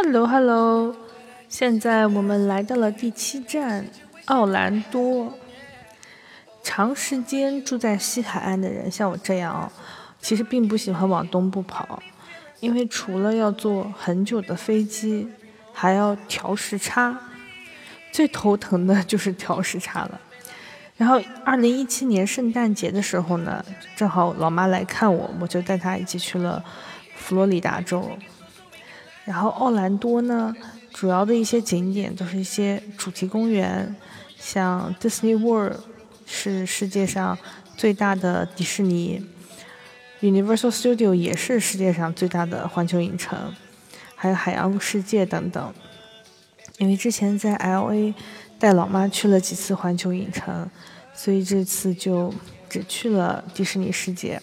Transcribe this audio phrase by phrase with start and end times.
[0.00, 0.94] Hello，Hello，
[1.48, 3.84] 现在我们来到了第七站
[4.26, 5.36] 奥兰多。
[6.62, 9.72] 长时间住在西海岸的人，像我这样，
[10.20, 12.00] 其实并不喜欢往东部跑，
[12.60, 15.28] 因为除了要坐很久的飞机，
[15.72, 17.18] 还要调时差，
[18.12, 20.20] 最头疼的就是调时差了。
[20.96, 23.64] 然后，二零一七年圣诞节的时候呢，
[23.96, 26.64] 正好老妈来看我，我就带她一起去了
[27.16, 28.08] 佛罗里达州。
[29.28, 30.56] 然后奥兰多呢，
[30.90, 33.94] 主要的一些景点都是一些主题公园，
[34.38, 35.80] 像 Disney World
[36.24, 37.36] 是世界上
[37.76, 39.22] 最大的迪士尼
[40.22, 43.54] ，Universal Studio 也是世界上最大的环球影城，
[44.14, 45.74] 还有海洋世界等等。
[46.78, 48.14] 因为之前在 LA
[48.58, 50.66] 带老妈去了几次环球影城，
[51.12, 52.32] 所以这次就
[52.66, 54.40] 只去了迪士尼世界。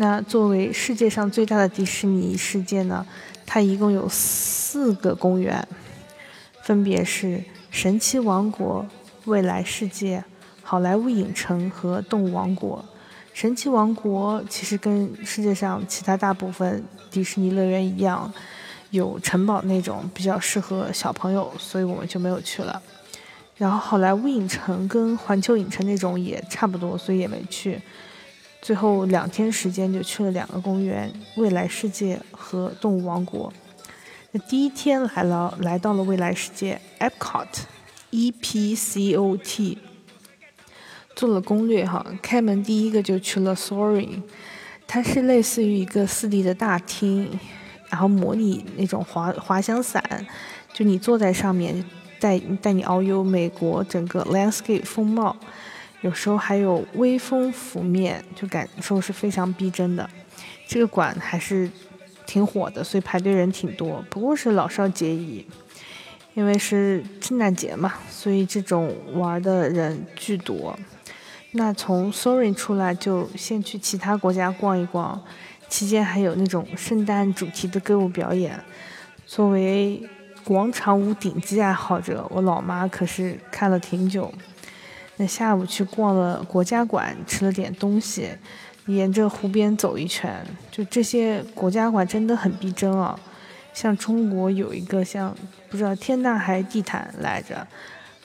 [0.00, 3.06] 那作为世界上最大的迪士尼世界呢？
[3.44, 5.68] 它一共有四个公园，
[6.62, 8.86] 分别是神奇王国、
[9.26, 10.24] 未来世界、
[10.62, 12.82] 好莱坞影城和动物王国。
[13.34, 18.32] 神奇王国其实跟世界上其他大部分迪士尼乐园一样，
[18.88, 22.80] 有城堡那种，比较适合小朋友，所以我们就没有去了。
[23.58, 27.78] 然后好莱坞影城跟环球影城那种也差不多，所以也没去。
[28.62, 33.52] 最后两天时间就去了两个公园：未来世界和动物王国。
[34.32, 39.78] 那第一天来了，来到了未来世界 （Epcot），E P C O T。
[41.16, 44.22] 做了攻略哈，开门第一个就去了 Soaring，
[44.86, 47.38] 它是类似于一个四 D 的大厅，
[47.88, 50.02] 然后模拟那种滑滑翔伞，
[50.72, 51.84] 就你坐在上面，
[52.20, 55.36] 带带你遨游美国整个 landscape 风貌。
[56.02, 60.08] 有时候还有微风拂面，就感受是非常逼真的。
[60.66, 61.70] 这个馆还是
[62.26, 64.04] 挺火的，所以排队人挺多。
[64.08, 65.44] 不过是老少皆宜，
[66.34, 70.78] 因为是圣诞节嘛，所以这种玩的人巨多。
[71.52, 75.20] 那从 Soaring 出来就先去其他国家逛一逛，
[75.68, 78.58] 期间还有那种圣诞主题的歌舞表演。
[79.26, 80.08] 作为
[80.44, 84.32] 广场舞顶级爱好者，我老妈可是看了挺久。
[85.20, 88.30] 那下午去逛了国家馆，吃了点东西，
[88.86, 90.34] 沿着湖边走一圈，
[90.70, 93.20] 就这些国家馆真的很逼真啊。
[93.74, 95.36] 像中国有一个像
[95.68, 97.66] 不知道天大还地毯来着，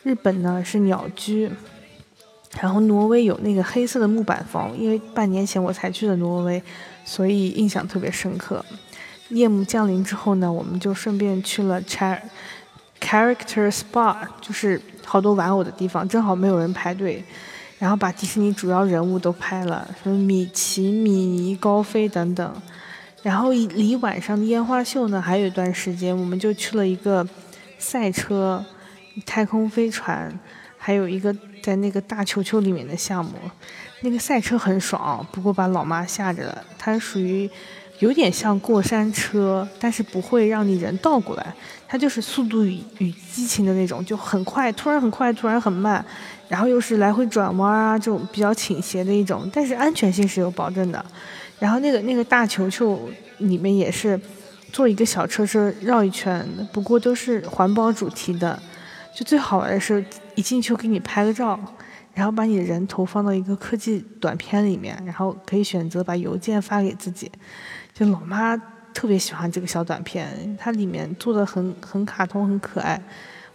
[0.04, 1.52] 日本呢是鸟居，
[2.62, 6.64] 然后挪威有那个黑色的木板房，因为半年前我才去的挪威，
[7.04, 8.64] 所以印象特别深刻。
[9.32, 12.22] 夜幕降临之后呢，我们就顺便去了 Char
[13.02, 14.82] Character Spa，就是。
[15.06, 17.24] 好多玩偶的地方，正好没有人排队，
[17.80, 22.62] 然后把迪士尼主要人物都拍了，什么米奇、米妮、高飞等等。
[23.22, 27.28] 然后离晚上的烟花秀呢，还有一段时间，我们就去了一个
[27.78, 28.64] 赛车、
[29.26, 30.32] 太空飞船，
[30.78, 33.32] 还有一个在那个大球球里面的项目。
[34.02, 36.64] 那个赛车很爽，不过把老妈吓着了。
[36.78, 37.50] 它属于。
[38.00, 41.56] 有点像过山车，但是不会让你人倒过来，
[41.88, 46.04] 它就是速度与与激情的那种，就很快，突然很快，突然很慢，
[46.50, 51.04] 然后又是来回转弯啊，这种比较倾斜的一种，但是安全性是有保证的。
[51.58, 54.20] 然后那个那个大球球里面也是
[54.74, 58.62] 坐一个小车车绕一圈，不过都是环保主题的。
[59.16, 60.04] 就最好玩的是，
[60.36, 61.58] 一进去给你拍个照，
[62.14, 67.32] 然后把你人头放到一个科技短片里面，然后可以选择把邮件发给自己。
[67.96, 68.58] 就老妈
[68.94, 73.02] 特别喜欢这个小短片，它里面做的很很卡通，很可爱，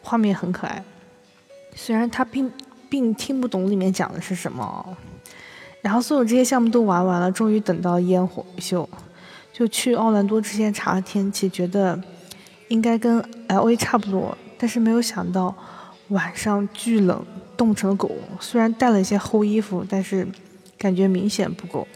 [0.01, 0.83] 画面很可爱。
[1.75, 2.51] 虽然她并
[2.89, 4.97] 并听不懂里面讲的是什么。
[5.83, 8.89] 然后所有这些项目都玩完了，终于等到烟火秀。
[9.53, 12.01] 就去奥兰多之前查了天气，觉得
[12.69, 15.55] 应该跟 L A 差不多，但是没有想到
[16.09, 17.23] 晚上巨冷，
[17.59, 18.11] 冻成了狗。
[18.41, 20.27] 虽然带了一些厚衣服，但是
[20.79, 21.87] 感觉明显不够。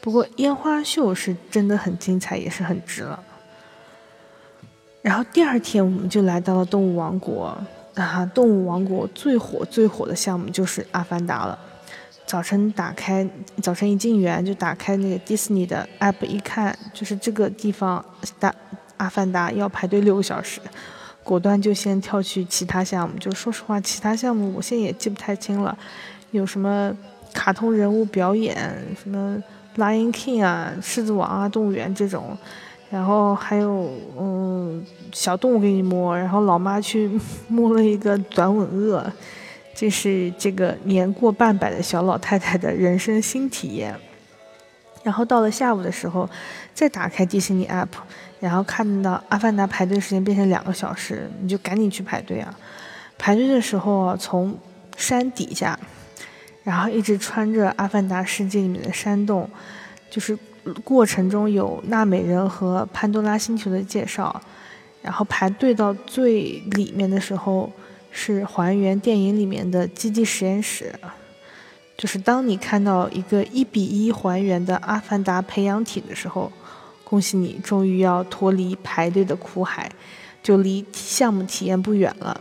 [0.00, 3.22] 不过烟花秀是真的很精彩，也是很值了。
[5.02, 7.58] 然后第二天我们就来到了动物王国
[7.94, 8.30] 啊！
[8.34, 11.58] 动物王国最火最火的项目就是《阿凡达》了。
[12.26, 13.28] 早晨打开，
[13.62, 18.04] 早晨一进园就打开那个迪士尼的 app，一看就是这个地方
[18.38, 18.50] 大
[18.98, 20.60] 《阿凡达》要排队六个小时，
[21.24, 23.18] 果断就先跳去其他项目。
[23.18, 25.76] 就说实话，其他项目我现在也记不太清了，
[26.30, 26.94] 有什么
[27.32, 28.56] 卡通人物表演
[29.02, 29.42] 什么。
[29.76, 32.36] Lion King 啊，狮子王啊，动物园这种，
[32.90, 37.10] 然后还有嗯小动物给你摸，然后老妈去
[37.48, 39.10] 摸了一个短吻鳄，
[39.74, 43.94] 这是这个年过半百的小老太太的人生新体验。
[45.02, 46.28] 然后到了下午的时候，
[46.74, 47.88] 再打开迪士尼 App，
[48.38, 52.54] 然后看到《阿凡达》排队时间变成两个小时，你就赶紧去排队啊！
[53.16, 54.54] 排队的时候啊，从
[54.98, 55.78] 山底下，
[56.70, 59.50] 然后一直穿着《阿凡达》世界里面的山洞，
[60.08, 60.38] 就是
[60.84, 64.40] 过程中有纳美人和潘多拉星球的介绍，
[65.02, 67.72] 然后排队到最里面的时候，
[68.12, 70.94] 是还原电影里面的基地实验室。
[71.98, 76.52] 就是当你看到一个一比一还原的阿凡达培养体的时候，
[77.02, 79.90] 恭喜你，终于要脱离排队的苦海，
[80.40, 82.40] 就离项目体验不远了。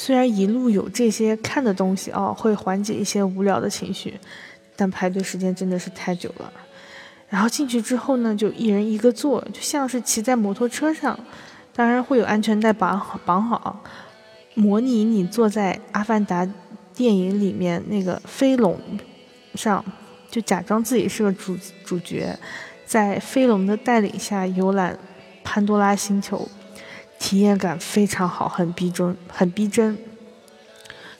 [0.00, 4.14] 虽然一路有这些看的东西哦，会缓解一些无聊的情绪，
[4.76, 6.52] 但排队时间真的是太久了。
[7.28, 11.18] 然后进去之后呢，就一人一个座，就像是骑在摩托车上，
[11.74, 13.82] 当然会有安全带绑好绑好，
[14.54, 16.48] 模拟你坐在阿凡达。
[16.94, 18.76] 电影里面那个飞龙
[19.54, 19.84] 上，
[20.28, 22.36] 就假装自己是个主主角，
[22.84, 24.98] 在飞龙的带领下游览
[25.44, 26.48] 潘多拉星球，
[27.18, 29.98] 体验感非常好，很逼真，很逼真。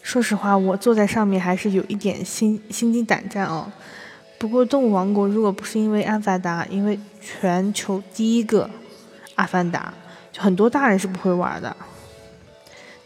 [0.02, 3.70] 说实话，我坐在上面还是有一点心心惊胆战哦。
[4.38, 8.70] 不过，动物王国如果不是因为阿凡达，因为全球第一个
[9.34, 9.92] 阿凡达，
[10.32, 11.76] 就很多大人是不会玩的。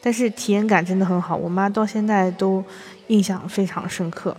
[0.00, 2.62] 但是体验感真的很好，我妈到现在都
[3.06, 4.37] 印象非常深刻。